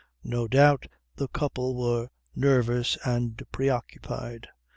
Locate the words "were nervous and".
1.75-3.39